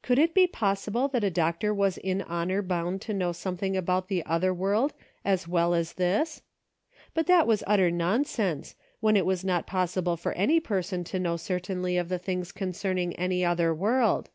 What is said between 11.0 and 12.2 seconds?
to know certainly of the